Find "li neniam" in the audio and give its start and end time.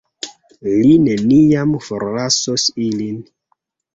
0.67-1.75